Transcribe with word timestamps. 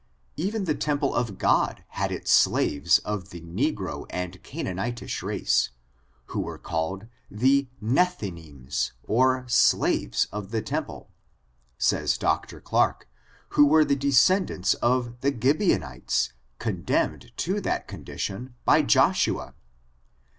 Even 0.35 0.63
the 0.63 0.73
temple 0.73 1.13
of 1.13 1.37
God 1.37 1.83
had 1.89 2.11
its 2.11 2.31
slaves 2.31 2.97
of 3.05 3.29
the 3.29 3.41
negro 3.41 4.07
and 4.09 4.41
Canaanitish 4.41 5.21
race, 5.21 5.69
who 6.25 6.39
were 6.39 6.57
called 6.57 7.05
the 7.29 7.67
Nethin 7.79 8.43
ims 8.49 8.93
or 9.03 9.45
slaves 9.47 10.27
of 10.31 10.49
the 10.49 10.63
temple, 10.63 11.11
says 11.77 12.17
Dr. 12.17 12.59
Clarke, 12.59 13.07
who 13.49 13.67
were 13.67 13.85
the 13.85 13.95
descendants 13.95 14.73
of 14.73 15.19
the 15.21 15.31
CHbeoniteSj 15.31 16.31
condemned 16.57 17.31
to 17.37 17.61
that 17.61 17.87
condition 17.87 18.55
by 18.65 18.81
Joshua. 18.81 19.53